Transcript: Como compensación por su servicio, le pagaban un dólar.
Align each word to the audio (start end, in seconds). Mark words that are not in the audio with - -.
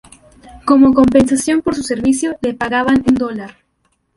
Como 0.65 0.95
compensación 0.95 1.61
por 1.61 1.75
su 1.75 1.83
servicio, 1.83 2.35
le 2.41 2.55
pagaban 2.55 3.03
un 3.07 3.13
dólar. 3.13 3.57